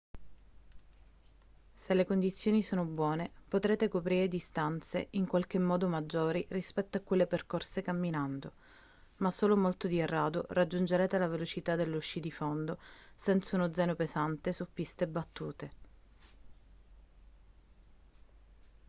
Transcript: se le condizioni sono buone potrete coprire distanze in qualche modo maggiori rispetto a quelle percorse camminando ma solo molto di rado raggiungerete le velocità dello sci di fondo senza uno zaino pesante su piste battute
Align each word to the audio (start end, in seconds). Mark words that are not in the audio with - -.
se 1.75 1.93
le 1.93 2.07
condizioni 2.07 2.63
sono 2.63 2.85
buone 2.85 3.29
potrete 3.47 3.87
coprire 3.87 4.27
distanze 4.27 5.09
in 5.11 5.27
qualche 5.27 5.59
modo 5.59 5.87
maggiori 5.87 6.43
rispetto 6.49 6.97
a 6.97 7.01
quelle 7.01 7.27
percorse 7.27 7.83
camminando 7.83 8.53
ma 9.17 9.29
solo 9.29 9.55
molto 9.55 9.87
di 9.87 10.03
rado 10.03 10.47
raggiungerete 10.49 11.19
le 11.19 11.27
velocità 11.27 11.75
dello 11.75 11.99
sci 11.99 12.19
di 12.19 12.31
fondo 12.31 12.79
senza 13.13 13.55
uno 13.55 13.71
zaino 13.71 13.93
pesante 13.93 14.53
su 14.53 14.65
piste 14.73 15.07
battute 15.07 15.71